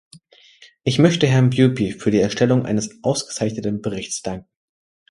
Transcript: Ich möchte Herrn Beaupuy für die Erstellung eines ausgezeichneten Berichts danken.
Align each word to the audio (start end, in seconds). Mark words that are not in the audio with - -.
Ich 0.83 0.97
möchte 0.97 1.27
Herrn 1.27 1.51
Beaupuy 1.51 1.91
für 1.91 2.09
die 2.09 2.21
Erstellung 2.21 2.65
eines 2.65 2.97
ausgezeichneten 3.03 3.83
Berichts 3.83 4.23
danken. 4.23 4.49